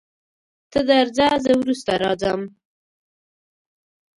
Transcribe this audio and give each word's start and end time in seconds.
ته 0.71 0.79
درځه 0.89 1.27
زه 1.43 1.51
وروسته 1.61 1.91
راځم. 2.03 2.41